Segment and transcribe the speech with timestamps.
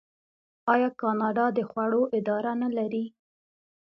[0.73, 3.05] آیا کاناډا د خوړو اداره نلري؟